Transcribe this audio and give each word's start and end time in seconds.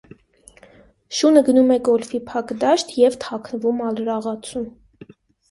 Շունը 1.17 1.43
գնում 1.49 1.69
է 1.75 1.77
գոլֆի 1.89 2.21
փակ 2.31 2.55
դաշտ 2.65 2.95
և 3.01 3.19
թաքնվում 3.27 3.85
ալրաղացում։ 3.91 4.69